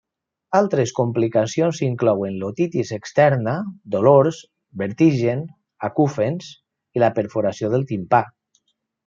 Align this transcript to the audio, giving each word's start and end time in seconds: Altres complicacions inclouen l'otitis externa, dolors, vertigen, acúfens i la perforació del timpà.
Altres 0.59 0.91
complicacions 0.99 1.81
inclouen 1.87 2.39
l'otitis 2.43 2.93
externa, 2.97 3.53
dolors, 3.97 4.41
vertigen, 4.83 5.45
acúfens 5.91 6.49
i 6.99 7.05
la 7.05 7.13
perforació 7.21 7.71
del 7.77 7.87
timpà. 7.95 8.25